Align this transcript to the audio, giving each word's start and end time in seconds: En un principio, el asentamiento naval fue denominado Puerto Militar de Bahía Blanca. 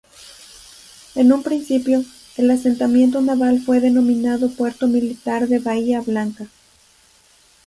En 1.13 1.31
un 1.31 1.43
principio, 1.43 2.03
el 2.35 2.49
asentamiento 2.49 3.21
naval 3.21 3.61
fue 3.61 3.79
denominado 3.79 4.49
Puerto 4.49 4.87
Militar 4.87 5.47
de 5.47 5.59
Bahía 5.59 6.01
Blanca. 6.01 6.47